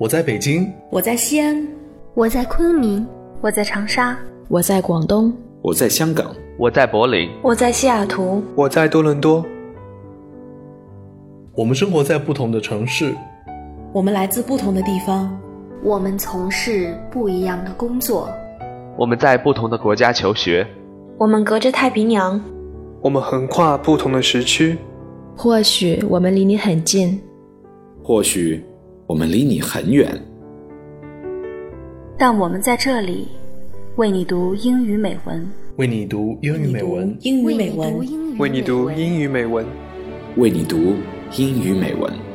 [0.00, 1.62] 我在北京，我在西安，
[2.14, 3.06] 我在昆明，
[3.42, 4.16] 我在长沙，
[4.48, 5.30] 我在广东，
[5.60, 9.44] 我在香港，我在柏林，我在西雅图，我在多伦多。
[11.54, 13.14] 我们生活在不同的城市，
[13.92, 15.38] 我们来自不同的地方，
[15.82, 18.26] 我们从事不一样的工作，
[18.96, 20.66] 我们在不同的国家求学，
[21.18, 22.42] 我们隔着太平洋，
[23.02, 24.78] 我们横跨不同的时区。
[25.36, 27.20] 或许我们离你很近，
[28.02, 28.64] 或许
[29.10, 30.08] 我们离你很远，
[32.16, 33.26] 但我们在这里
[33.96, 35.44] 为你读英语美文，
[35.78, 37.92] 为你读英语美文，英语美文，
[38.38, 39.66] 为你读英语美文，
[40.36, 40.94] 为你读
[41.36, 42.29] 英语美文。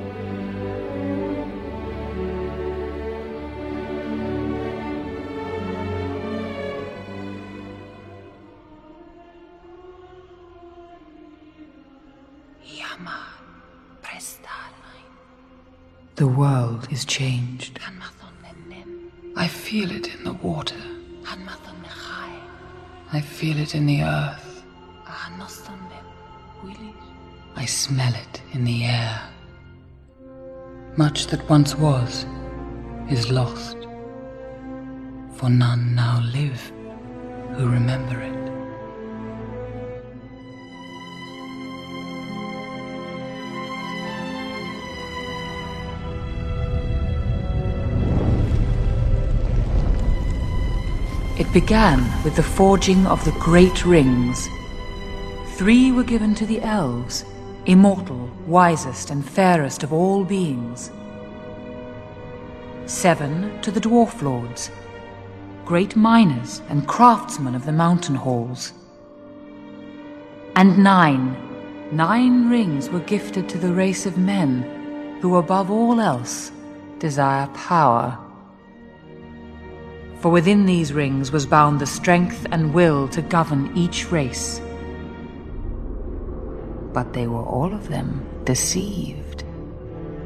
[16.15, 17.77] The world is changed.
[19.35, 20.81] I feel it in the water.
[23.11, 24.63] I feel it in the earth.
[27.57, 29.21] I smell it in the air.
[30.95, 32.25] Much that once was
[33.09, 33.75] is lost,
[35.33, 36.71] for none now live
[37.57, 38.44] who remember it.
[51.55, 54.49] Began with the forging of the great rings.
[55.55, 57.23] Three were given to the elves,
[57.65, 60.91] immortal, wisest, and fairest of all beings.
[62.87, 64.69] Seven to the dwarf lords,
[65.63, 68.73] great miners and craftsmen of the mountain halls.
[70.57, 71.37] And nine,
[71.89, 76.51] nine rings were gifted to the race of men who, above all else,
[76.99, 78.24] desire power.
[80.19, 84.61] For within these rings was bound the strength and will to govern each race.
[86.93, 89.43] But they were all of them deceived,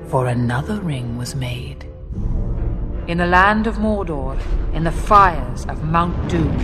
[0.08, 1.86] for another ring was made.
[3.08, 4.38] In the land of Mordor,
[4.74, 6.56] in the fires of Mount Doom,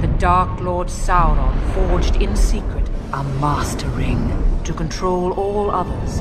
[0.00, 4.32] the Dark Lord Sauron forged in secret a master ring
[4.64, 6.20] to control all others.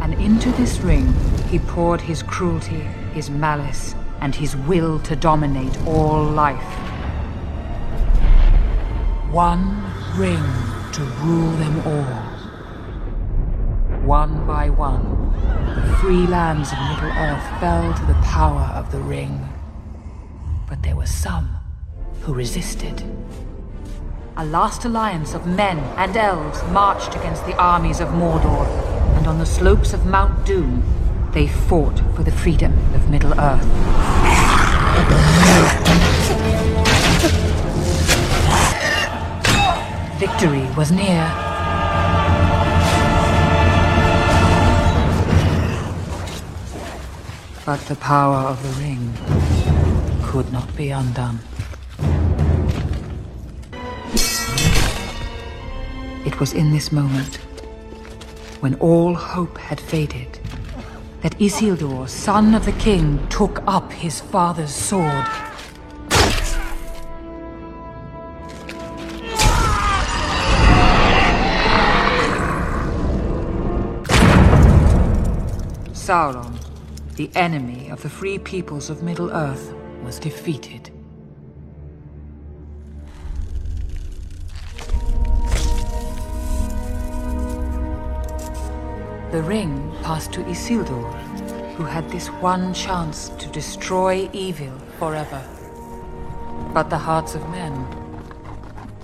[0.00, 1.12] And into this ring
[1.50, 2.80] he poured his cruelty,
[3.12, 6.62] his malice, and his will to dominate all life.
[9.32, 9.82] One
[10.16, 10.44] ring
[10.92, 12.22] to rule them all.
[14.06, 15.32] One by one,
[15.74, 19.48] the free lands of Middle Earth fell to the power of the ring.
[20.68, 21.56] But there were some
[22.20, 23.02] who resisted.
[24.36, 28.66] A last alliance of men and elves marched against the armies of Mordor,
[29.16, 31.01] and on the slopes of Mount Doom,
[31.32, 33.64] they fought for the freedom of Middle Earth.
[40.18, 41.32] Victory was near.
[47.64, 49.14] But the power of the ring
[50.22, 51.38] could not be undone.
[56.26, 57.36] It was in this moment,
[58.60, 60.38] when all hope had faded,
[61.22, 65.24] that Isildur, son of the king, took up his father's sword.
[75.92, 76.56] Sauron,
[77.14, 79.72] the enemy of the free peoples of Middle-earth,
[80.02, 80.90] was defeated.
[89.32, 91.10] The ring passed to Isildur,
[91.76, 95.42] who had this one chance to destroy evil forever.
[96.74, 97.72] But the hearts of men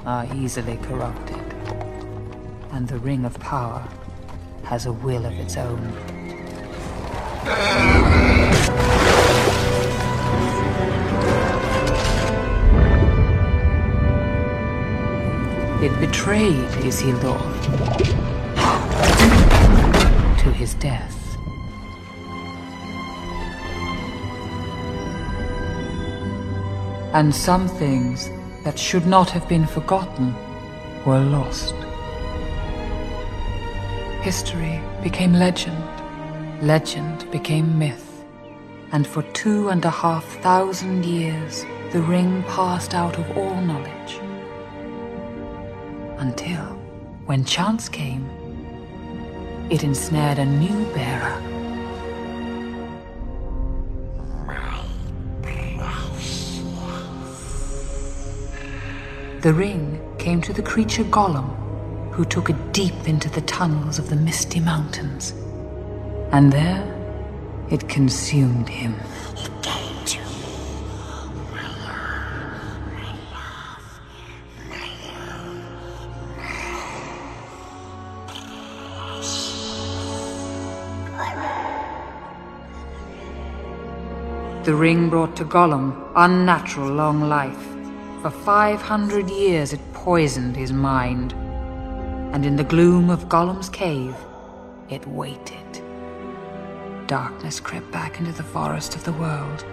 [0.05, 1.41] are easily corrupted,
[2.73, 3.83] and the Ring of Power
[4.65, 5.81] has a will of its own.
[15.83, 17.41] It betrayed Isildur
[20.69, 21.37] his death.
[27.15, 28.31] And some things
[28.65, 30.35] that should not have been forgotten
[31.07, 31.75] were lost.
[34.21, 35.89] History became legend,
[36.61, 38.25] legend became myth,
[38.93, 44.21] and for two and a half thousand years the ring passed out of all knowledge.
[46.19, 46.67] Until,
[47.25, 48.29] when chance came,
[49.71, 51.43] it ensnared a new bearer.
[59.43, 61.55] The ring came to the creature Gollum,
[62.13, 65.35] who took it deep into the tunnels of the Misty Mountains.
[66.33, 66.83] And there,
[67.71, 68.95] it consumed him.
[84.69, 87.65] The ring brought to Gollum unnatural long life.
[88.21, 91.33] For 500 years it poisoned his mind.
[92.35, 94.15] And in the gloom of Gollum's cave,
[94.91, 95.83] it waited.
[97.07, 99.65] Darkness crept back into the forest of the world.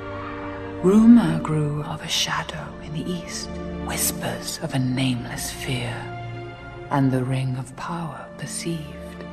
[0.81, 3.49] Rumor grew of a shadow in the east,
[3.85, 5.93] whispers of a nameless fear,
[6.89, 9.25] and the ring of power perceived.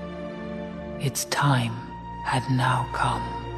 [0.98, 1.76] Its time
[2.24, 3.51] had now come.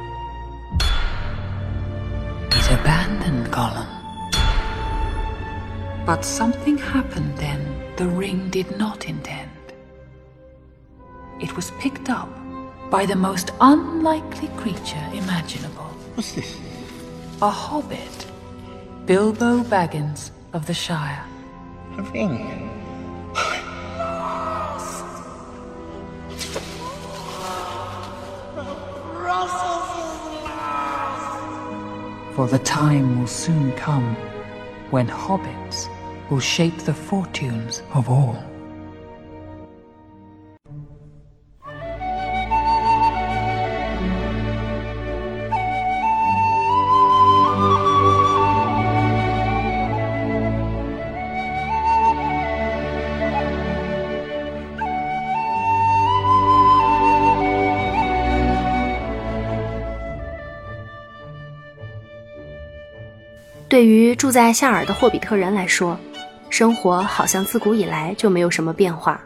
[2.85, 3.87] Abandoned Gollum.
[6.05, 7.59] But something happened then
[7.97, 9.49] the ring did not intend.
[11.41, 12.29] It was picked up
[12.91, 15.89] by the most unlikely creature imaginable.
[16.13, 16.59] What's this?
[17.41, 18.27] A hobbit.
[19.07, 21.25] Bilbo Baggins of the Shire.
[21.97, 22.64] A ring.
[32.35, 34.13] For the time will soon come
[34.91, 35.87] when hobbits
[36.29, 38.35] will shape the fortunes of all.
[63.75, 65.99] “对于住在夏尔的霍比特人来说，
[66.49, 69.19] 生活好像自古以来就没有什么变化。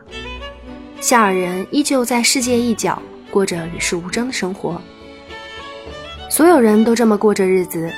[0.99, 2.99] 夏尔人依旧在世界一角
[3.29, 4.81] 过着与世无争的生活，
[6.31, 7.93] 所有人都这么过着日子。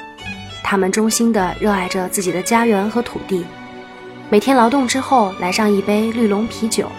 [0.61, 3.45] 他们衷心地热爱着自己的家园和土地，
[4.29, 6.91] 每天劳动之后来上一杯绿龙啤酒，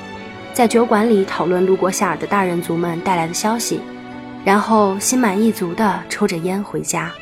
[0.55, 3.83] 在酒馆里讨论路过夏尔的大人族们带来的消息，
[4.47, 7.13] 然后心满意足地抽着烟回家。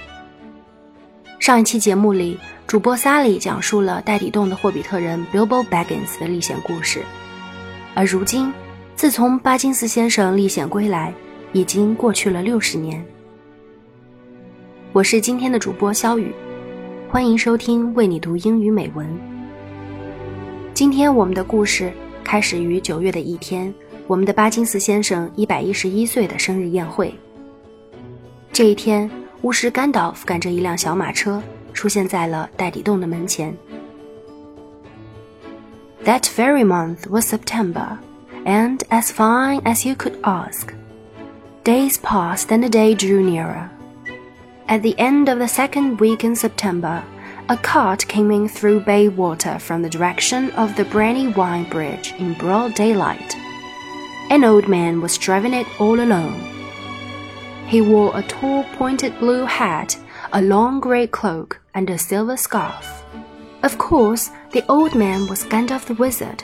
[1.41, 7.03] 上一期节目里，主播萨里讲述了戴底洞的霍比特人 Bilbo Baggins 的历险故事，
[7.95, 8.53] 而如今，
[8.95, 11.15] 自从巴金斯先生历险归来，
[11.55, 13.03] 已经过去了六十年。
[14.93, 16.31] 我是今天的主播肖雨，
[17.09, 19.09] 欢迎收听为你读英语美文。
[20.75, 21.91] 今天我们的故事
[22.23, 23.73] 开始于九月的一天，
[24.07, 27.15] 我们的巴金斯先生一百一十一岁的生日宴会。
[28.53, 29.11] 这一天。
[29.43, 31.43] 巫师甘道夫赶着一辆小马车
[31.73, 33.57] 出现在了戴底洞的门前。
[36.05, 37.99] That very month was September,
[38.45, 40.75] and as fine as you could ask.
[41.65, 43.69] Days passed and the day drew nearer.
[44.67, 47.03] At the end of the second week in September,
[47.49, 52.75] a cart came in through Bywater from the direction of the Brandywine Bridge in broad
[52.75, 53.35] daylight.
[54.31, 56.60] An old man was driving it all alone.
[57.70, 59.96] He wore a tall pointed blue hat,
[60.32, 63.05] a long grey cloak, and a silver scarf.
[63.62, 66.43] Of course, the old man was Gandalf the Wizard,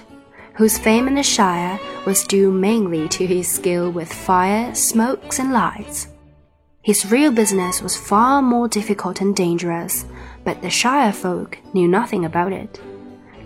[0.55, 5.53] whose fame in the Shire was due mainly to his skill with fire, smokes, and
[5.53, 6.07] lights.
[6.83, 10.05] His real business was far more difficult and dangerous,
[10.45, 12.81] but the Shire folk knew nothing about it.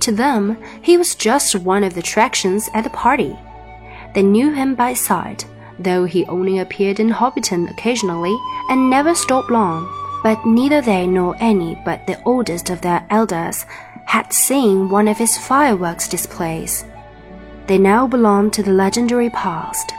[0.01, 3.39] To them, he was just one of the attractions at the party.
[4.15, 5.47] They knew him by sight,
[5.83, 8.37] though he only appeared in Hobbiton occasionally
[8.69, 9.89] and never stopped long.
[10.23, 13.65] But neither they nor any but the oldest of their elders
[14.05, 16.85] had seen one of his fireworks displays.
[17.67, 19.93] They now belonged to the legendary past.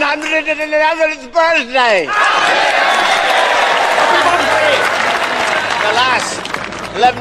[0.00, 0.72] 100th birthday.
[0.74, 2.08] another's birthday.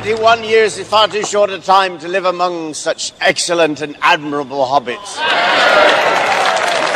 [0.02, 4.66] 71 years is far too short a time to live among such excellent and admirable
[4.66, 5.18] hobbits.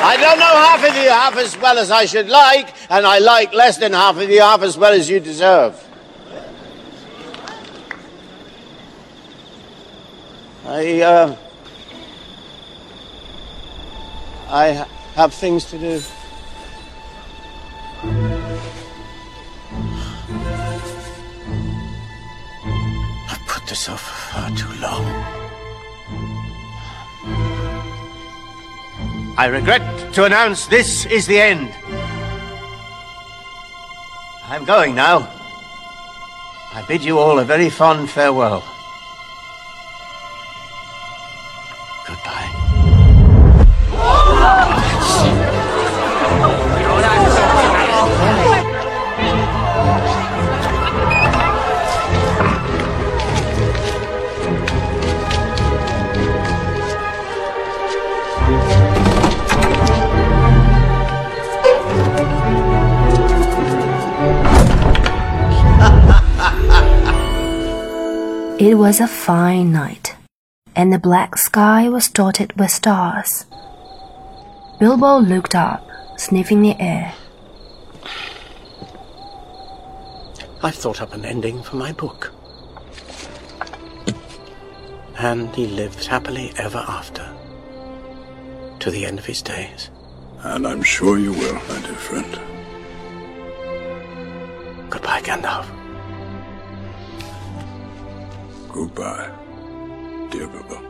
[0.01, 3.19] I don't know half of you half as well as I should like, and I
[3.19, 5.81] like less than half of you half as well as you deserve.
[10.65, 11.35] I, uh,
[14.47, 16.01] I, have things to do.
[23.29, 25.05] I've put this off for far too long.
[29.37, 31.73] I regret to announce this is the end.
[34.47, 35.31] I'm going now.
[36.73, 38.63] I bid you all a very fond farewell.
[42.05, 42.84] Goodbye.
[68.57, 70.15] It was a fine night,
[70.77, 73.45] and the black sky was dotted with stars.
[74.79, 75.85] Bilbo looked up,
[76.15, 77.13] sniffing the air.
[80.63, 82.31] I've thought up an ending for my book.
[85.17, 87.29] And he lived happily ever after,
[88.79, 89.89] to the end of his days.
[90.43, 92.39] And I'm sure you will, my dear friend.
[94.89, 95.67] Goodbye, Gandalf.
[98.75, 99.31] Goodbye,
[100.31, 100.81] dear Bilbo.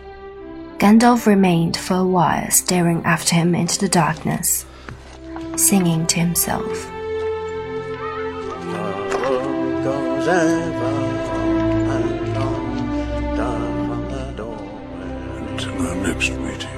[0.80, 4.65] Gandalf remained for a while staring after him into the darkness,
[5.56, 6.89] singing to himself.
[15.46, 16.70] Until our next meeting.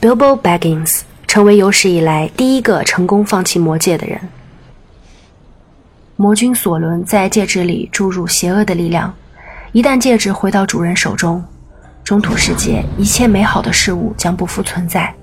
[0.00, 4.18] Bilbo Baggins 成为有史以来第一个成功放弃魔戒的人。
[6.16, 9.14] 魔君索伦在戒指里注入邪恶的力量，
[9.70, 11.44] 一旦戒指回到主人手中，
[12.02, 15.14] 中土世界一切美好的事物将不复存在。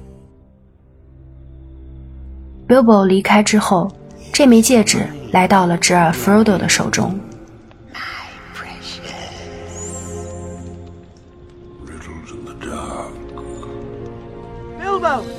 [2.68, 3.92] Bilbo 离开之后，
[4.32, 7.20] 这枚戒指来到了侄儿 Frodo 的手中。
[11.86, 13.12] Riddles in the dark.
[14.80, 15.02] Bilbo!
[15.02, 15.35] Bilbo!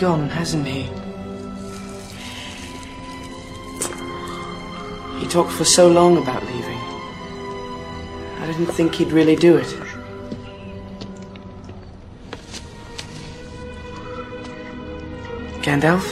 [0.00, 0.82] Gone, hasn't he?
[5.20, 6.78] He talked for so long about leaving.
[8.38, 9.66] I didn't think he'd really do it.
[15.62, 16.04] Gandalf?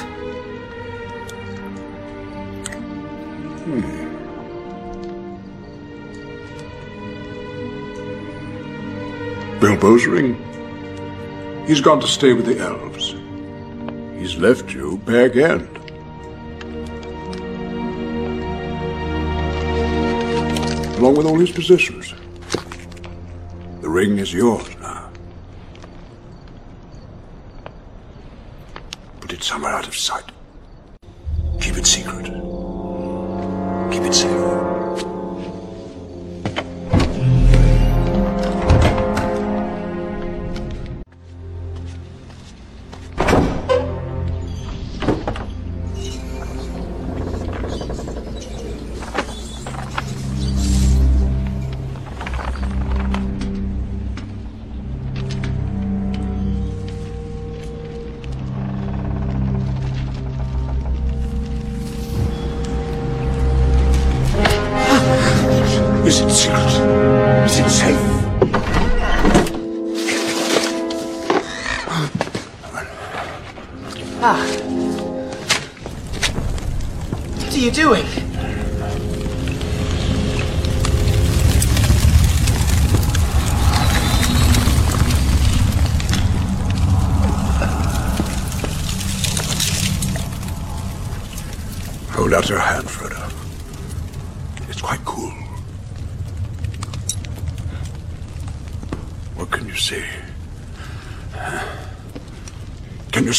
[3.64, 4.04] Hmm.
[9.60, 10.34] Bilbo's ring.
[11.66, 13.14] He's gone to stay with the elves.
[14.24, 15.68] He's left you Bag End.
[20.96, 22.14] Along with all his possessions.
[23.82, 25.10] The ring is yours now.
[29.20, 30.32] Put it somewhere out of sight.
[31.60, 32.24] Keep it secret.
[33.92, 34.43] Keep it safe.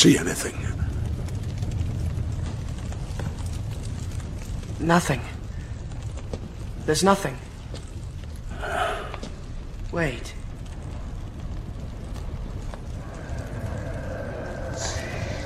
[0.05, 0.55] See anything?
[4.79, 5.21] Nothing.
[6.85, 7.35] There's nothing.
[9.91, 10.35] Wait.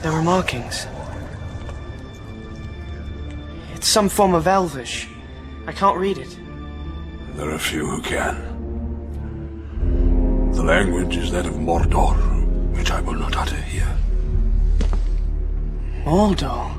[0.01, 0.87] There were markings.
[3.75, 5.07] It's some form of Elvish.
[5.67, 6.37] I can't read it.
[7.35, 8.35] There are few who can.
[10.51, 12.17] The language is that of Mordor,
[12.75, 13.98] which I will not utter here.
[16.09, 16.73] Mordor?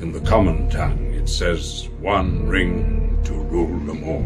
[0.00, 4.22] In the common tongue, it says one ring to rule them all,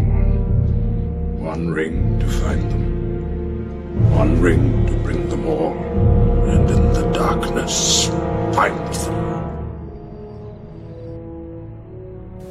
[1.42, 5.72] one ring to find them, one ring to bring them all,
[6.50, 8.08] and in the darkness
[8.54, 9.14] find them.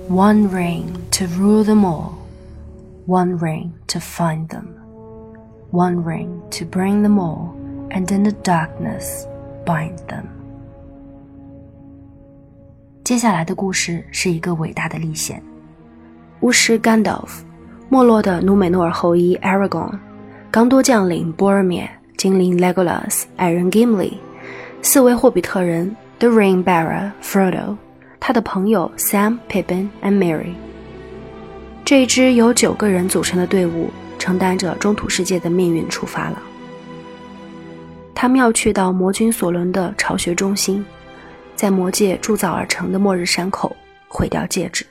[0.07, 2.17] One ring to rule them all,
[3.05, 4.69] one ring to find them,
[5.69, 7.53] one ring to bring them all,
[7.91, 9.27] and in the darkness
[9.67, 10.34] bind them.
[13.05, 15.39] 接下来的故事是一个伟大的历险。
[16.39, 17.29] 巫师 Gandalf，
[17.87, 19.91] 没落的努美诺尔后裔 Aragon
[20.49, 24.13] 刚多将领 Boromir，精灵 Legolas，矮人 Gimli，
[24.81, 27.77] 四位霍比特人 The Ring Bearer Frodo。
[28.19, 30.55] 他的朋友 Sam、Pippin and Mary。
[31.85, 36.41] 这一支由九个人组成的队伍，承担着中土世界的命运出发了。
[38.15, 40.83] 他们要去到魔君索伦的巢穴中心，
[41.55, 43.75] 在魔界铸造而成的末日山口
[44.07, 44.85] 毁掉戒指。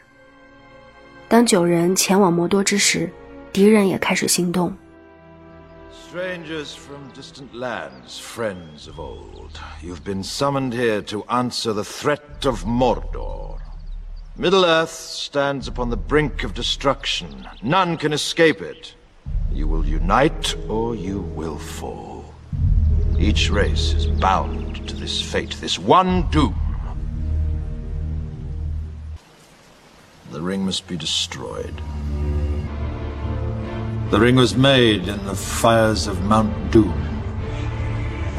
[1.28, 3.10] 当九人前往魔多之时，
[3.52, 4.74] 敌人也开始行动。
[6.10, 12.64] Strangers from distant lands, friends of old, you've been summoned here to answer the threat of
[12.64, 13.58] Mordor.
[14.38, 17.28] Middle-earth stands upon the brink of destruction.
[17.62, 18.94] None can escape it.
[19.52, 22.13] You will unite or you will fall.
[23.24, 26.54] Each race is bound to this fate, this one doom.
[30.30, 31.80] The ring must be destroyed.
[34.10, 36.92] The ring was made in the fires of Mount Doom.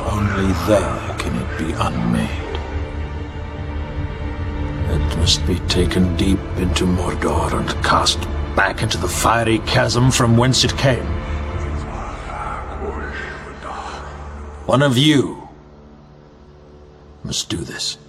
[0.01, 2.59] Only there can it be unmade.
[4.91, 8.21] It must be taken deep into Mordor and cast
[8.55, 11.14] back into the fiery chasm from whence it came.
[14.65, 15.47] One of you
[17.23, 17.99] must do this.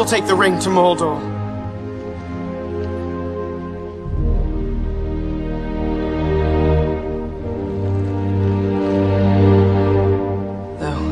[0.00, 1.20] Will take the ring to Mordor.
[10.80, 11.04] Though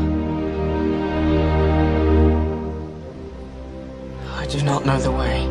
[4.33, 5.45] I do not know the way.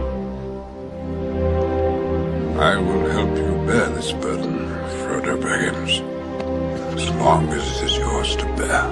[2.60, 6.02] I will help you bear this burden, Frodo Baggins,
[6.96, 8.88] as long as it is yours to bear.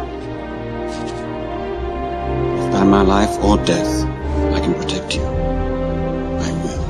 [2.60, 4.15] If by my life or death I
[4.66, 6.86] can protect you, I will.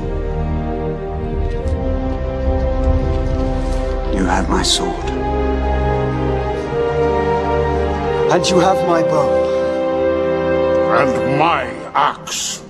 [4.16, 5.10] You have my sword.
[8.32, 9.28] And you have my bow.
[11.00, 12.62] And my axe.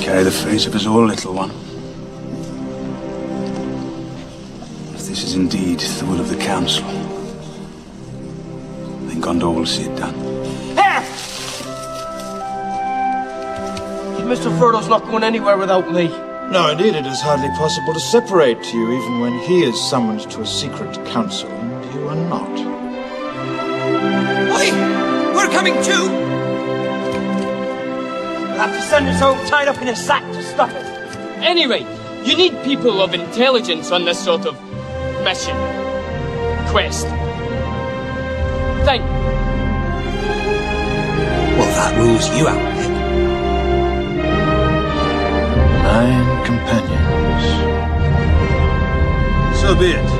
[0.00, 1.50] Carry the fate of us all, little one.
[4.94, 7.03] If this is indeed the will of the Council,
[9.44, 10.14] then Gondor will see it done.
[14.24, 14.58] Mr.
[14.58, 16.08] Frodo's not going anywhere without me.
[16.50, 20.40] No, indeed, it is hardly possible to separate you, even when he is summoned to
[20.40, 22.50] a secret council, and you are not.
[24.56, 24.72] Wait!
[25.34, 26.04] We're coming too!
[28.40, 30.86] You'll have to send us home tied up in a sack to stop it.
[31.42, 31.86] Anyway,
[32.24, 34.54] you need people of intelligence on this sort of
[35.22, 35.56] mission.
[36.70, 37.06] Quest.
[38.86, 39.13] Thing.
[41.74, 42.88] That rules you out, Nick.
[45.82, 47.44] Nine companions.
[49.60, 50.10] So be it.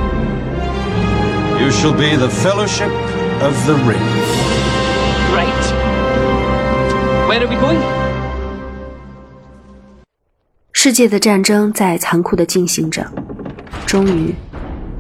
[1.61, 2.91] You shall be the Fellowship
[3.41, 4.03] of the Ring.
[5.33, 5.65] Right.
[7.29, 7.81] Where are we going?
[10.73, 13.07] 世界的战争在残酷地进行着。
[13.87, 14.35] 终于，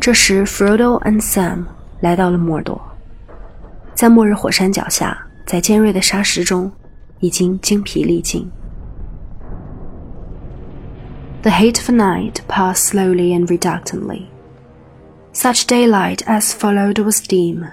[0.01, 1.65] 这时 Frodo and Sam
[2.01, 2.81] 来到了莫尔多，
[3.95, 6.72] 在末日火山脚下，在尖锐的沙石中，
[7.20, 8.52] 已经精疲力尽。
[11.42, 14.28] The heat of night passed slowly and reluctantly.
[15.32, 17.66] Such daylight as followed was dim,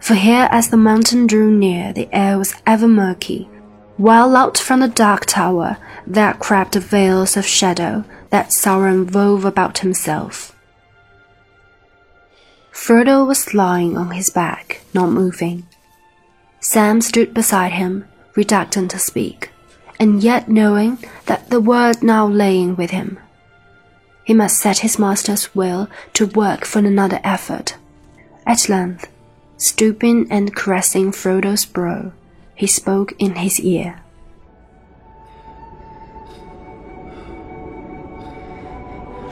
[0.00, 3.48] for here as the mountain drew near the air was ever murky,
[3.96, 9.78] while out from the dark tower there crept veils of shadow that Sauron wove about
[9.78, 10.54] himself.
[12.72, 15.64] Frodo was lying on his back, not moving.
[16.59, 19.51] Sam stood beside him, reluctant to speak,
[19.99, 23.19] and yet knowing that the word now laying with him.
[24.23, 27.77] He must set his master's will to work for another effort.
[28.45, 29.07] At length,
[29.57, 32.11] stooping and caressing Frodo's brow,
[32.53, 34.01] he spoke in his ear.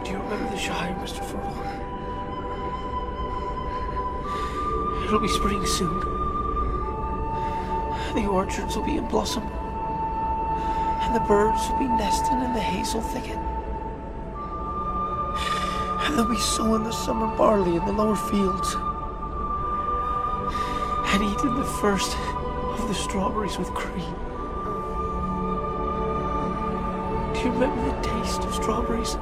[0.04, 1.22] Do you remember the Shire, Mr.
[1.26, 1.52] Frodo?
[5.06, 6.15] It'll be spring soon.
[8.16, 9.44] The orchards will be in blossom.
[9.44, 13.38] And the birds will be nesting in the hazel thicket.
[16.06, 18.76] And they'll be sowing the summer barley in the lower fields.
[21.14, 22.18] And eating the first
[22.80, 24.16] of the strawberries with cream.
[27.34, 29.18] Do you remember the taste of strawberries?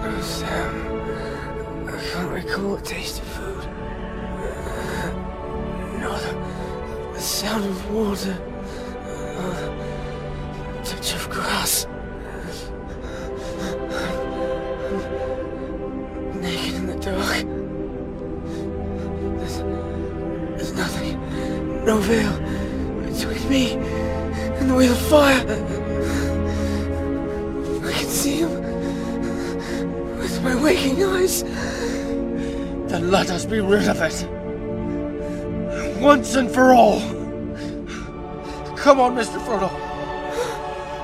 [0.00, 1.88] Oh, Sam.
[1.88, 3.57] I can't recall the taste of food.
[7.38, 8.36] Sound of water.
[9.38, 11.86] Uh, touch of grass.
[16.34, 17.44] Naked in the dark.
[19.38, 19.58] There's,
[20.56, 21.14] there's nothing,
[21.84, 22.32] no veil
[23.06, 23.72] between me
[24.58, 25.40] and the wheel of fire.
[27.86, 28.50] I can see him
[30.18, 31.44] with my waking eyes.
[32.90, 34.26] Then let us be rid of it.
[36.02, 37.17] Once and for all.
[38.88, 39.38] Come on, Mr.
[39.38, 39.68] Frodo.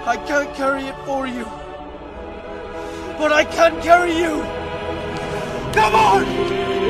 [0.07, 1.45] I can't carry it for you.
[3.19, 4.41] But I can carry you.
[5.75, 6.84] Come on!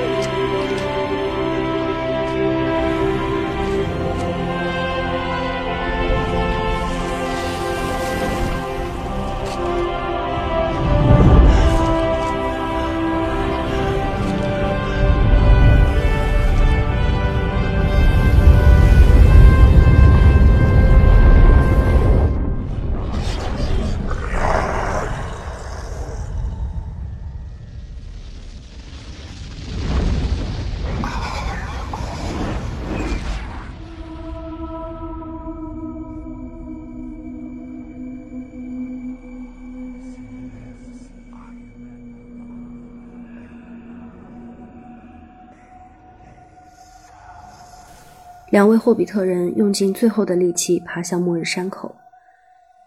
[48.55, 51.93] 两位霍比特人用尽最后的力气爬向末日山口。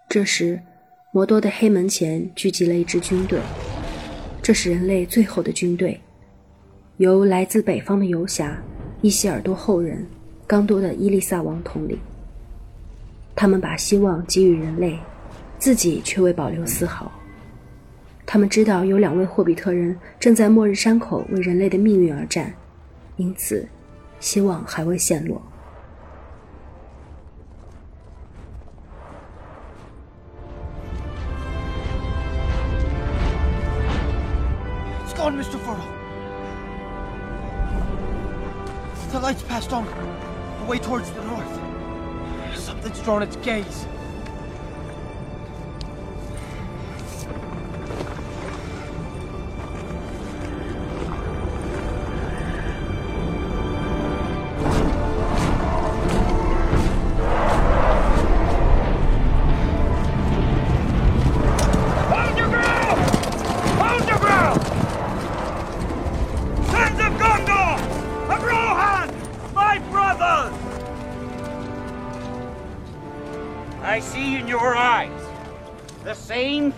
[0.07, 0.57] 这时，
[1.11, 3.37] 魔多的黑门前聚集了一支军队，
[4.41, 5.99] 这是人类最后的军队，
[6.99, 8.57] 由来自北方的游侠
[9.01, 10.07] 伊希尔多后人
[10.47, 11.99] 刚多的伊丽萨王统领。
[13.35, 14.97] 他们把希望给予人类，
[15.59, 17.11] 自己却未保留丝毫。
[18.25, 22.53] 他们知道有两位霍比特人正在末日山口为人类的命运而战，
[23.17, 23.67] 因此，
[24.21, 25.41] 希望还未陷落。
[35.17, 35.57] Gone, Mr.
[35.57, 35.83] Frodo.
[39.11, 39.87] The light's passed on,
[40.61, 42.55] away towards the north.
[42.55, 43.87] Something's drawn its gaze.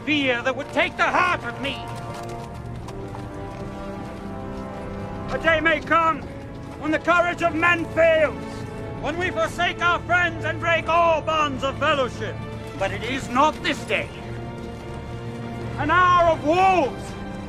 [0.09, 1.75] Fear that would take the heart of me.
[5.31, 6.23] A day may come
[6.81, 8.43] when the courage of men fails,
[9.03, 12.35] when we forsake our friends and break all bonds of fellowship.
[12.79, 14.09] But it is not this day
[15.77, 17.05] an hour of wolves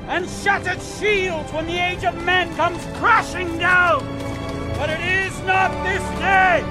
[0.09, 4.05] and shattered shields when the age of men comes crashing down.
[4.77, 6.63] But it is not this day.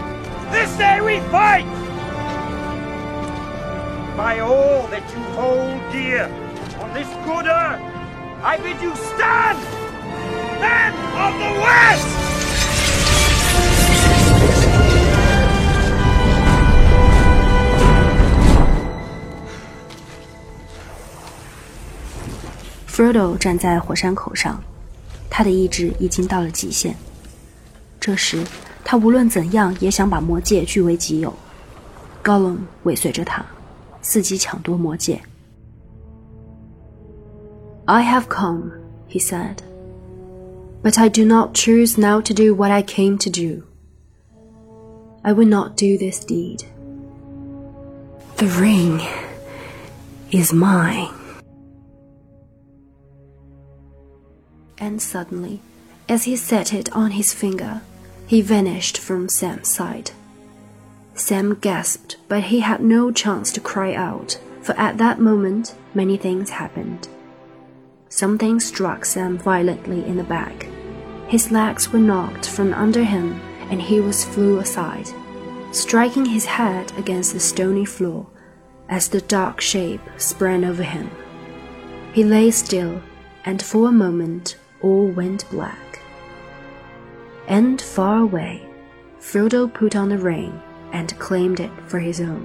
[0.52, 1.79] This day we fight.
[4.20, 6.26] By all that you hold dear
[6.82, 7.80] on this good earth,
[8.44, 9.58] I bid you stand,
[10.60, 12.06] men of the West!
[22.90, 24.62] Frodo 站在火山口上，
[25.30, 26.94] 他的意志已经到了极限。
[28.02, 28.44] 这时，
[28.84, 31.34] 他无论怎样也想把魔戒据为己有。
[32.22, 33.46] Gollum 尾随着他，
[34.03, 35.23] 伺机抢夺魔戒。
[37.87, 38.73] I have come,
[39.09, 39.63] he said,
[40.83, 43.65] but I do not choose now to do what I came to do.
[45.23, 46.65] I will not do this deed.
[48.37, 49.01] The ring
[50.31, 51.09] is mine.
[54.79, 55.61] And suddenly,
[56.09, 57.81] as he set it on his finger,
[58.27, 60.13] he vanished from Sam's sight.
[61.20, 66.16] Sam gasped, but he had no chance to cry out, for at that moment many
[66.16, 67.10] things happened.
[68.08, 70.68] Something struck Sam violently in the back.
[71.28, 75.10] His legs were knocked from under him, and he was flew aside,
[75.72, 78.26] striking his head against the stony floor
[78.88, 81.12] as the dark shape sprang over him.
[82.14, 83.02] He lay still,
[83.44, 86.00] and for a moment all went black.
[87.48, 88.66] And far away,
[89.20, 90.60] Frodo put on the ring
[90.93, 92.41] and claimed it for his own.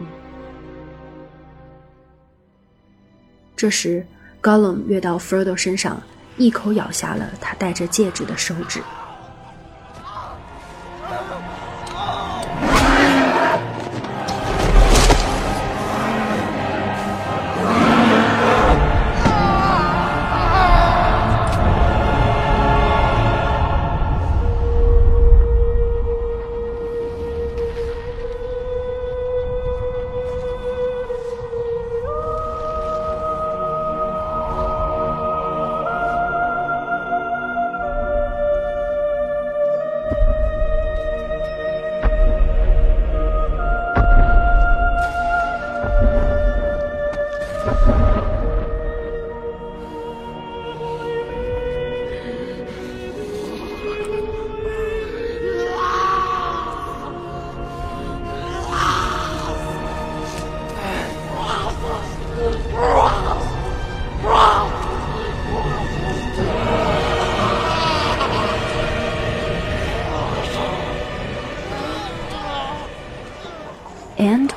[3.55, 4.05] 这时，
[4.39, 6.01] 高冷跃到 Frodo 身上，
[6.37, 8.81] 一口咬下了他戴着戒指的手指。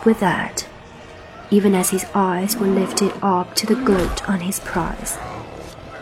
[0.07, 0.65] With that,
[1.51, 5.17] even as his eyes were lifted up to the gloat on his prize,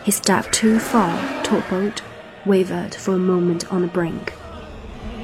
[0.04, 2.02] he stepped too far, toppled,
[2.44, 4.32] wavered for a moment on the brink,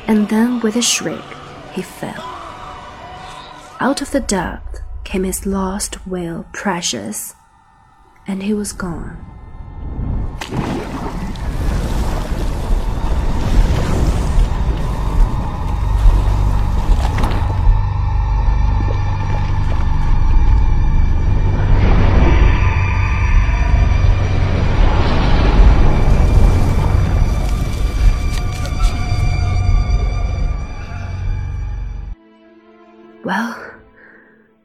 [0.08, 1.22] and then with a shriek
[1.72, 2.24] he fell.
[3.78, 7.36] Out of the depth came his last wail, precious,
[8.26, 9.31] and he was gone.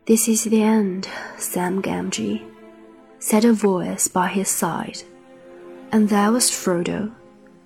[0.08, 2.41] This is the end, Sam Gamgee,
[3.20, 5.04] said a voice by his side,
[5.91, 7.12] and there was Frodo,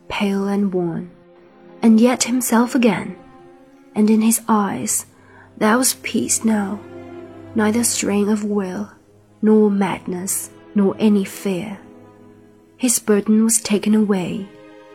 [0.10, 1.12] pale and worn,
[1.84, 3.16] and yet himself again,
[3.94, 5.06] and in his eyes
[5.58, 6.80] there was peace now,
[7.54, 8.90] neither strain of will,
[9.44, 11.80] nor madness, nor any fear.
[12.78, 14.50] His burden was taken away.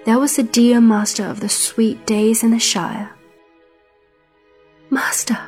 [0.04, 3.12] There was the dear master of the sweet days in the Shire.
[4.90, 5.38] Master!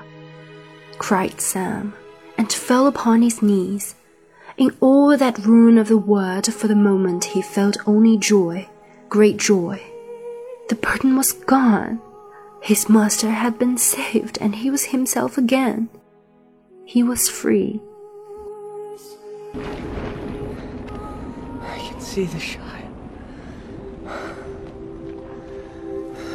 [0.99, 1.95] Cried Sam,
[2.37, 3.95] and fell upon his knees.
[4.57, 8.69] In all that ruin of the world, for the moment he felt only joy,
[9.09, 9.81] great joy.
[10.69, 12.01] The burden was gone.
[12.61, 15.89] His master had been saved, and he was himself again.
[16.85, 17.81] He was free.
[21.63, 22.91] I can see the Shire.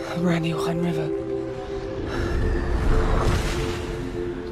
[0.10, 1.22] The Brandywine River.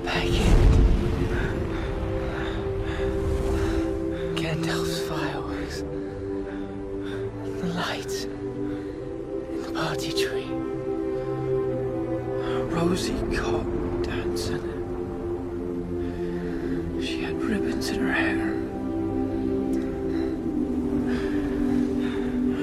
[0.04, 0.78] Bag End.
[4.38, 5.84] Gandalf's fireworks.
[7.62, 8.24] The lights.
[8.24, 10.50] In the party tree.
[12.74, 14.68] Rosie Cotton dancing.
[17.02, 18.56] She had ribbons in her hair.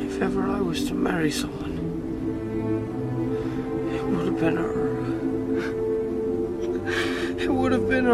[0.06, 1.78] If ever I was to marry someone,
[3.94, 4.87] it would have been her.
[7.68, 8.06] Would have been.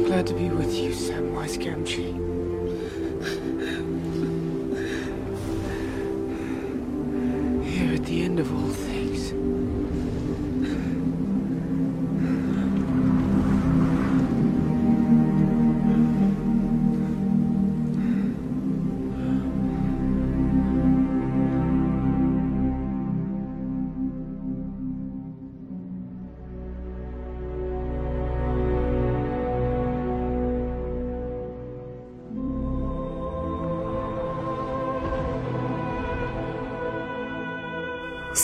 [0.00, 2.31] I'm glad to be with you, Samwise Gamgee.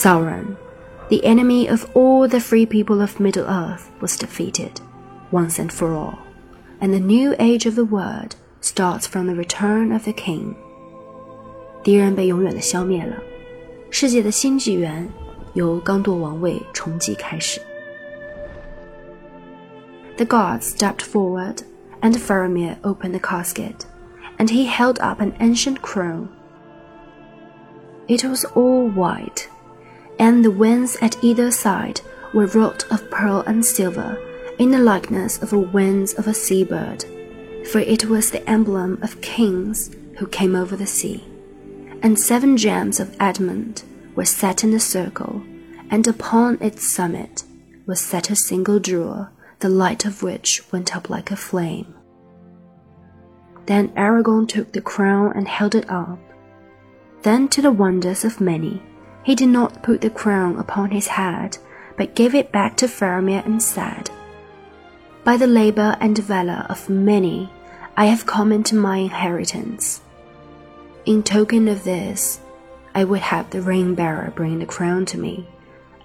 [0.08, 0.58] Sauron,
[1.10, 4.82] the enemy of all the free people of Middle Earth, was defeated
[5.32, 6.18] once and for all,
[6.82, 10.56] and the new age of the world starts from the return of the king.
[11.84, 13.18] 敌人被永远的消灭了，
[13.90, 15.08] 世界的新纪元
[15.54, 17.62] 由刚铎王位重继开始。
[20.18, 21.58] The gods stepped forward,
[22.02, 23.86] and Faramir opened the casket,
[24.38, 26.28] and he held up an ancient crown.
[28.08, 29.48] It was all white,
[30.19, 32.01] and the wings at either side
[32.33, 34.23] were wrought of pearl and silver
[34.59, 37.05] in the likeness of the wings of a sea bird,
[37.71, 41.25] for it was the emblem of kings who came over the sea.
[42.03, 45.43] And seven gems of adamant were set in a circle,
[45.91, 47.45] and upon its summit
[47.87, 49.29] was set a single jewel,
[49.61, 51.95] the light of which went up like a flame.
[53.67, 56.19] Then Aragorn took the crown and held it up.
[57.23, 58.83] Then, to the wonders of many,
[59.29, 61.59] he did not put the crown upon his head,
[61.99, 64.09] but gave it back to Faramir and said,
[65.23, 67.53] By the labor and valor of many,
[67.95, 70.01] I have come into my inheritance.
[71.05, 72.41] In token of this,
[72.95, 75.47] I would have the ring bearer bring the crown to me,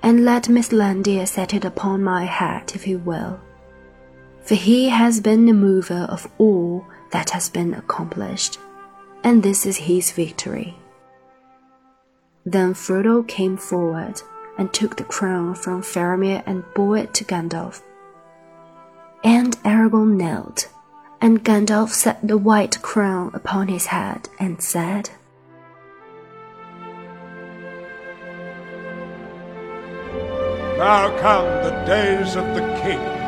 [0.02, 3.40] and let Mithrandir set it upon my head if he will.
[4.42, 8.60] For he has been the mover of all that has been accomplished,
[9.24, 10.78] and this is his victory.
[12.46, 14.22] Then Frodo came forward
[14.58, 17.82] and took the crown from Faramir and bore it to Gandalf.
[19.24, 20.68] And Aragorn knelt,
[21.22, 25.10] and Gandalf set the white crown upon his head and said,
[30.78, 33.23] Now come the days of the king.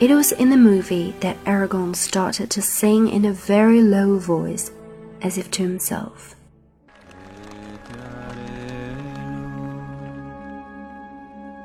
[0.00, 4.70] It was in the movie that Aragorn started to sing in a very low voice,
[5.20, 6.34] as if to himself.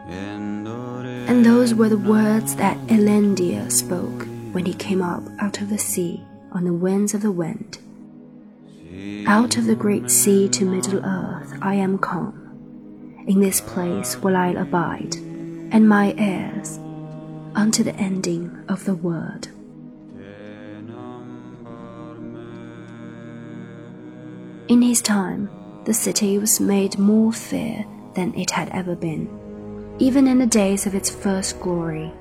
[0.10, 5.78] And those were the words that Elendil spoke when he came up out of the
[5.78, 6.22] sea
[6.52, 7.78] on the winds of the wind.
[9.28, 13.24] Out of the great sea to Middle Earth I am come.
[13.28, 16.80] In this place will I abide, and my heirs
[17.56, 19.50] unto the ending of the world.
[24.68, 25.50] In his time,
[25.86, 29.30] the city was made more fair than it had ever been,
[30.00, 32.12] even in the days of its first glory.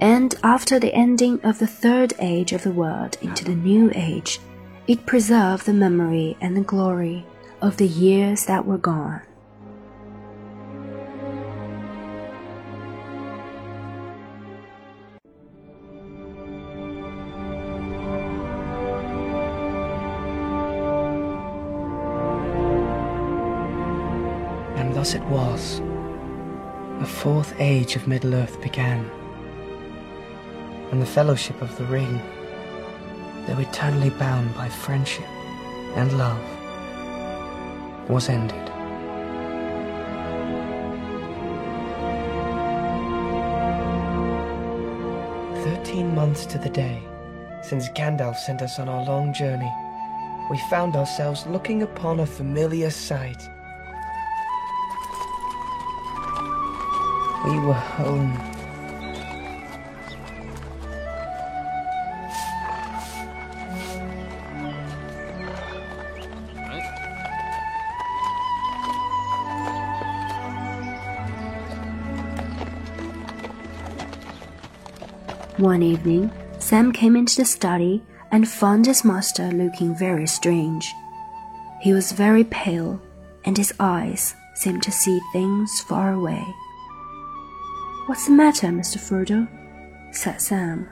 [0.00, 4.40] And after the ending of the third age of the world into the new age,
[4.88, 7.26] it preserved the memory and the glory
[7.60, 9.20] of the years that were gone.
[25.10, 25.80] Thus it was.
[27.00, 29.10] The fourth age of Middle Earth began,
[30.92, 32.20] and the fellowship of the Ring,
[33.46, 35.28] though eternally bound by friendship
[35.96, 36.40] and love,
[38.08, 38.66] was ended.
[45.64, 47.02] Thirteen months to the day
[47.62, 49.72] since Gandalf sent us on our long journey,
[50.50, 53.42] we found ourselves looking upon a familiar sight.
[57.42, 58.32] We were home.
[75.56, 80.94] One evening, Sam came into the study and found his master looking very strange.
[81.80, 83.00] He was very pale,
[83.44, 86.44] and his eyes seemed to see things far away.
[88.10, 88.98] What's the matter, Mr.
[88.98, 89.46] Frodo?
[90.10, 90.88] said Sam.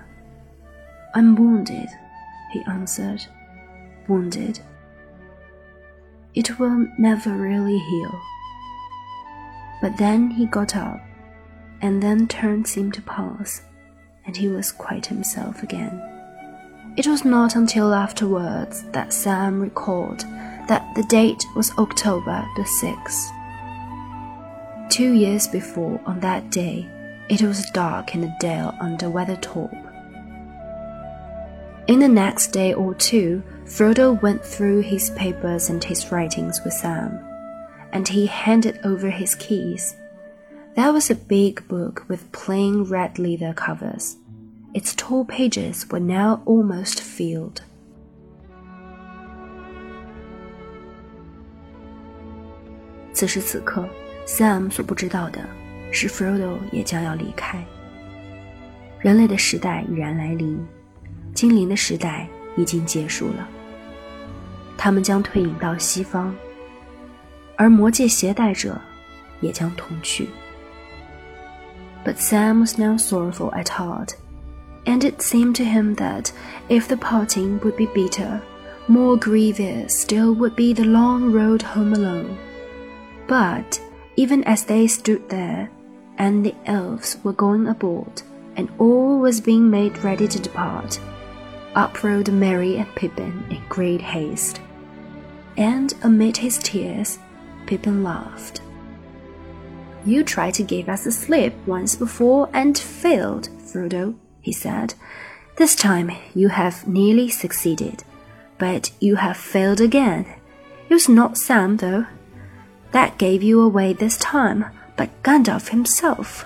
[1.16, 1.88] I'm wounded,
[2.52, 3.26] he answered.
[4.06, 4.60] Wounded.
[6.36, 8.20] It will never really heal.
[9.82, 11.00] But then he got up,
[11.80, 13.62] and then turn seemed to pass,
[14.24, 16.00] and he was quite himself again.
[16.96, 20.20] It was not until afterwards that Sam recalled
[20.68, 23.32] that the date was October the 6th.
[24.88, 26.88] Two years before, on that day,
[27.29, 29.71] it was dark in the dale under Weathertop,
[31.85, 36.73] In the next day or two, Frodo went through his papers and his writings with
[36.73, 37.19] Sam,
[37.91, 39.93] and he handed over his keys.
[40.75, 44.15] That was a big book with plain red leather covers.
[44.73, 47.61] Its tall pages were now almost filled.
[53.13, 53.87] 此时此刻，
[54.25, 55.41] Sam 所不知道的
[55.90, 57.62] 是 Frodo 也将要离开。
[59.00, 60.58] 人类的时代已然来临，
[61.34, 63.48] 精灵的时代已经结束了。
[64.76, 66.34] 他们将退隐到西方，
[67.56, 68.80] 而魔戒携带者
[69.40, 70.28] 也将同去。
[72.04, 74.10] But Sam was now sorrowful at heart,
[74.84, 76.30] and it seemed to him that
[76.68, 78.40] if the parting would be bitter,
[78.86, 82.36] more grievous still would be the long road home alone.
[83.26, 83.80] But
[84.16, 85.68] even as they stood there,
[86.18, 88.22] and the elves were going aboard,
[88.56, 91.00] and all was being made ready to depart,
[91.74, 94.60] up rode Merry and Pippin in great haste.
[95.56, 97.18] And amid his tears,
[97.66, 98.60] Pippin laughed.
[100.04, 104.94] You tried to give us a slip once before and failed, Frodo, he said.
[105.56, 108.04] This time you have nearly succeeded,
[108.58, 110.26] but you have failed again.
[110.88, 112.06] It was not Sam, though.
[112.92, 114.64] That gave you away this time,
[114.98, 116.44] but Gandalf himself.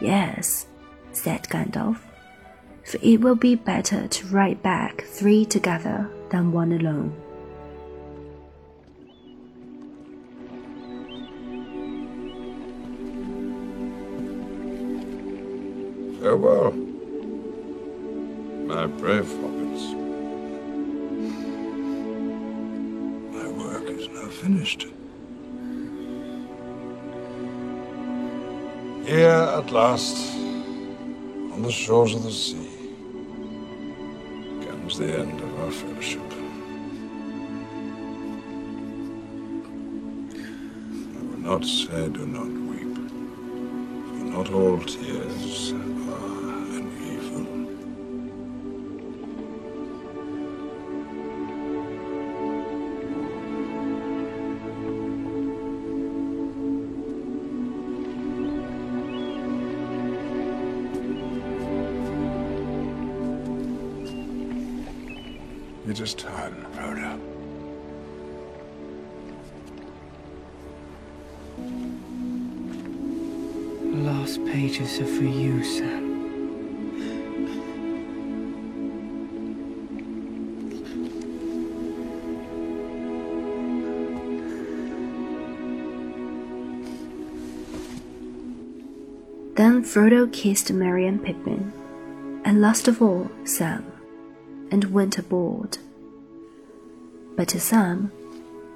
[0.00, 0.66] Yes,
[1.12, 1.98] said Gandalf,
[2.84, 7.12] for it will be better to ride back three together than one alone.
[16.20, 16.70] Farewell,
[18.70, 19.84] my brave hobbits.
[23.32, 24.86] My work is now finished.
[29.10, 29.26] Here,
[29.58, 32.70] at last, on the shores of the sea,
[34.64, 36.22] comes the end of our fellowship.
[41.16, 42.94] I will not say do not weep,
[44.06, 45.72] for not all tears
[66.00, 67.20] It is time, Frodo.
[73.82, 76.08] The last pages are for you, Sam.
[89.54, 91.74] Then Frodo kissed Merry and Pippin,
[92.46, 93.84] and last of all Sam,
[94.70, 95.76] and went aboard.
[97.40, 98.12] But to Sam,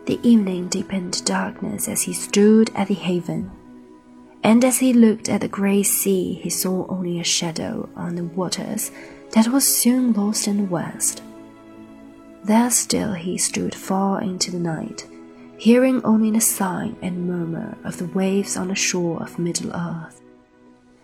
[0.06, 3.50] the evening deepened to darkness as he stood at the haven,
[4.42, 8.24] and as he looked at the grey sea, he saw only a shadow on the
[8.24, 8.90] waters
[9.32, 11.22] that was soon lost in the west.
[12.42, 15.06] There still he stood far into the night,
[15.58, 20.22] hearing only the sigh and murmur of the waves on the shore of Middle Earth,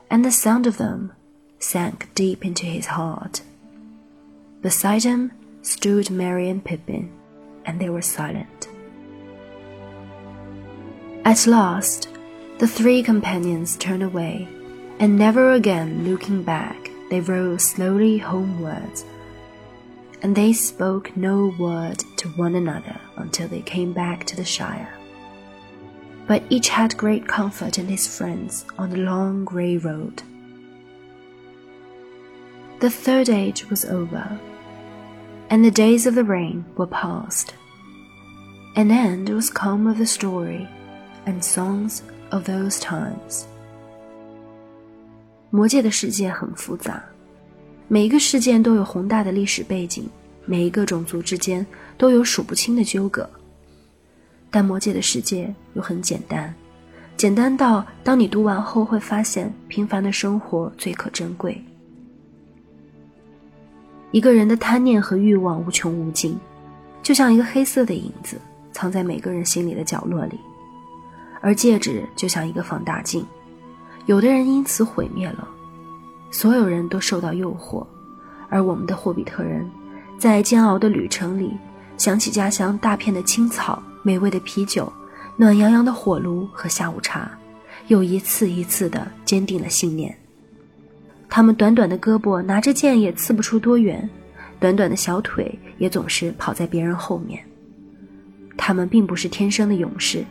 [0.09, 1.13] and the sound of them
[1.59, 3.43] sank deep into his heart.
[4.63, 7.20] Beside him stood Merry and Pippin,
[7.65, 8.69] and they were silent.
[11.25, 12.09] At last,
[12.59, 14.49] the three companions turned away,
[14.99, 19.05] and never again looking back, they rode slowly homewards.
[20.23, 24.93] And they spoke no word to one another until they came back to the Shire.
[26.27, 30.23] But each had great comfort in his friends on the long grey road.
[32.81, 34.39] The third age was over,
[35.51, 37.53] and the days of the rain were past.
[38.77, 40.67] An end was come of the story,
[41.27, 43.45] and songs of those times.
[45.51, 47.03] 魔界的世界很复杂，
[47.89, 50.05] 每一个事件都有宏大的历史背景，
[50.47, 51.67] 每一个种族之间
[51.99, 53.29] 都有数不清的纠葛。
[54.53, 56.55] 但魔界的世界又很简单，
[57.17, 61.61] 简单到当你读完后会发现，平凡的生活最可珍贵。
[64.13, 66.39] 一个人的贪念和欲望无穷无尽，
[67.03, 68.41] 就像一个黑色的影子，
[68.73, 70.39] 藏在每个人心里的角落里。
[71.41, 73.25] 而戒指就像一个放大镜，
[74.07, 75.49] 有的人因此毁灭了。
[76.31, 77.87] 所有人都受到诱惑，
[78.49, 79.69] 而我们的霍比特人，
[80.19, 81.57] 在煎熬的旅程里，
[81.97, 84.93] 想起家乡大片的青草、美味的啤酒、
[85.37, 87.31] 暖洋洋的火炉和下午茶，
[87.87, 90.17] 又一次一次地坚定了信念。
[91.31, 94.11] 他们短短的胳膊拿着剑也刺不出多远，
[94.59, 97.41] 短短的小腿也总是跑在别人后面。
[98.57, 100.24] 他们并不是天生的勇士，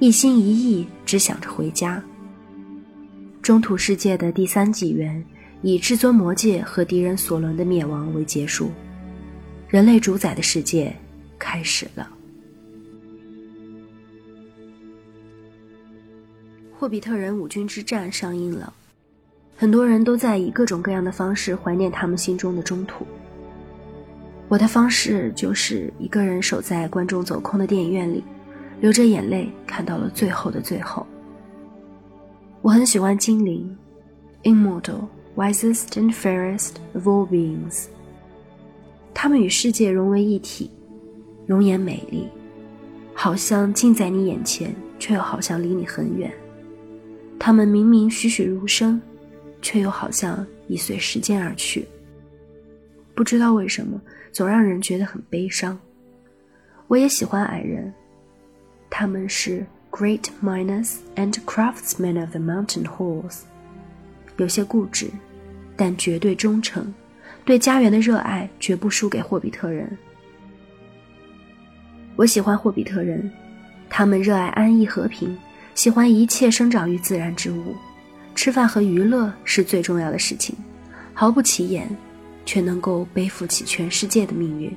[0.00, 2.02] 一心一意只想着回家。
[3.40, 5.24] 中土世界的第三纪元
[5.62, 8.70] 以至尊魔界和敌人索伦的灭亡为结束，
[9.68, 10.94] 人类主宰的世界
[11.38, 12.10] 开始了。
[16.76, 18.72] 霍比特人五军之战上映了，
[19.60, 23.06] 很多人都在以各种各样的方式怀念他们心中的中土。
[24.48, 28.24] 我的方式就是一个人守在观众走空的电影院里，
[28.80, 31.06] 流着眼泪看到了最后的最后。
[32.62, 33.76] 我很喜欢精灵
[34.44, 37.84] ，immortal, wisest and fairest of all beings。
[39.12, 40.70] 他们与世界融为一体，
[41.46, 42.26] 容颜美丽，
[43.12, 46.32] 好像近在你眼前，却又好像离你很远。
[47.38, 48.98] 他们明明栩栩如生，
[49.62, 51.86] 却又好像已随时间而去。
[53.14, 54.00] 不知道为什么，
[54.32, 55.78] 总让人觉得很悲伤。
[56.86, 57.92] 我也喜欢矮人，
[58.88, 63.40] 他们是 great miners and craftsmen of the mountain halls，
[64.36, 65.08] 有些固执，
[65.76, 66.92] 但绝对忠诚，
[67.44, 69.96] 对家园的热爱绝不输给霍比特人。
[72.16, 73.30] 我喜欢霍比特人，
[73.88, 75.36] 他们热爱安逸和平。
[75.72, 77.74] 喜欢一切生长于自然之物，
[78.34, 80.54] 吃饭和娱乐是最重要的事情，
[81.12, 81.88] 毫不起眼，
[82.46, 84.74] 却能够背负起全世界的命运。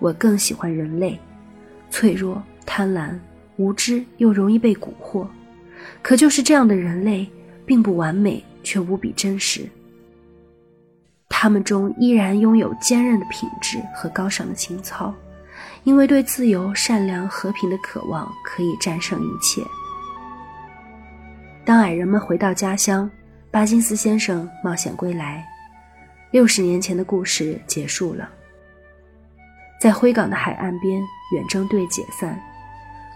[0.00, 1.18] 我更喜欢人类，
[1.90, 3.16] 脆弱、贪婪、
[3.56, 5.26] 无知又容易被蛊惑，
[6.02, 7.28] 可就是这样的人类，
[7.64, 9.68] 并不完美，却无比真实。
[11.28, 15.14] 他们中依然拥有坚韧的品质和高尚的情操，
[15.84, 19.62] 因为对自由、善良、和平的渴望可以战胜一切。
[21.68, 23.10] 当矮人们回到家乡，
[23.50, 25.46] 巴金斯先生冒险归来，
[26.30, 28.26] 六十年前的故事结束了。
[29.78, 30.98] 在灰港的海岸边，
[31.34, 32.40] 远征队解散，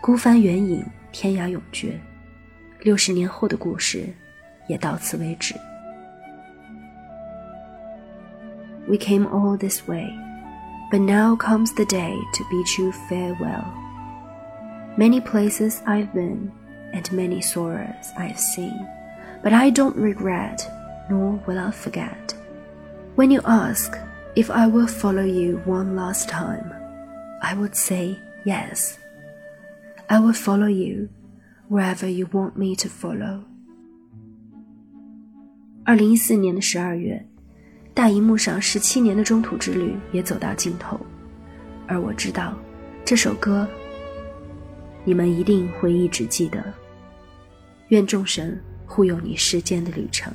[0.02, 1.98] 孤帆远影，天涯永绝。
[2.82, 4.06] 六十年后的故事
[4.68, 5.54] 也到此为止。
[8.86, 10.12] We came all this way,
[10.90, 13.64] but now comes the day to bid you farewell.
[14.98, 16.50] Many places I've been
[16.92, 18.86] and many sorrows I have seen,
[19.42, 20.66] but I don't regret,
[21.08, 22.34] nor will I forget.
[23.16, 23.96] When you ask
[24.34, 26.72] if I will follow you one last time,
[27.40, 28.98] I would say yes.
[30.08, 31.08] I will follow you
[31.68, 33.44] wherever you want me to follow.
[35.84, 37.26] 二零一四年的十二月，
[37.92, 41.00] 大荧幕上十七年的中土之旅也走到尽头，
[41.86, 42.54] 而我知道
[43.04, 43.66] 这首歌，
[45.04, 46.62] 你们一定会一直记得。
[47.92, 50.32] 愿众神护佑你世间的旅程。